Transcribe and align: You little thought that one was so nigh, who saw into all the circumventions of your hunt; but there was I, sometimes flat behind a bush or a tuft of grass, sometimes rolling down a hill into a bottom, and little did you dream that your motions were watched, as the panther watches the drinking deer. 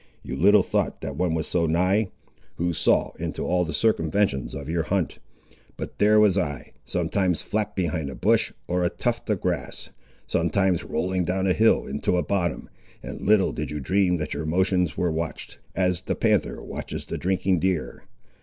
You 0.23 0.35
little 0.35 0.63
thought 0.63 1.01
that 1.01 1.15
one 1.15 1.35
was 1.35 1.45
so 1.45 1.67
nigh, 1.67 2.09
who 2.55 2.73
saw 2.73 3.11
into 3.19 3.45
all 3.45 3.65
the 3.65 3.71
circumventions 3.71 4.55
of 4.55 4.67
your 4.67 4.81
hunt; 4.81 5.19
but 5.77 5.99
there 5.99 6.19
was 6.19 6.39
I, 6.39 6.71
sometimes 6.85 7.43
flat 7.43 7.75
behind 7.75 8.09
a 8.09 8.15
bush 8.15 8.51
or 8.67 8.81
a 8.81 8.89
tuft 8.89 9.29
of 9.29 9.39
grass, 9.41 9.91
sometimes 10.25 10.83
rolling 10.83 11.23
down 11.23 11.45
a 11.45 11.53
hill 11.53 11.85
into 11.85 12.17
a 12.17 12.23
bottom, 12.23 12.67
and 13.03 13.21
little 13.21 13.51
did 13.51 13.69
you 13.69 13.79
dream 13.79 14.17
that 14.17 14.33
your 14.33 14.47
motions 14.47 14.97
were 14.97 15.11
watched, 15.11 15.59
as 15.75 16.01
the 16.01 16.15
panther 16.15 16.63
watches 16.63 17.05
the 17.05 17.19
drinking 17.19 17.59
deer. 17.59 18.05